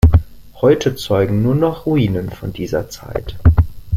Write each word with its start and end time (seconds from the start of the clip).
Heute 0.61 0.95
zeugen 0.95 1.43
nur 1.43 1.53
noch 1.53 1.85
Ruinen 1.85 2.31
von 2.31 2.51
dieser 2.51 2.89
Zeit. 2.89 3.37